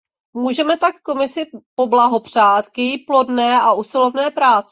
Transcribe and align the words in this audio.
Můžeme 0.33 0.77
tak 0.77 0.95
Komisi 1.03 1.45
poblahopřát 1.75 2.67
k 2.69 2.77
její 2.77 2.97
plodné 2.97 3.61
a 3.61 3.73
usilovné 3.73 4.31
práci. 4.31 4.59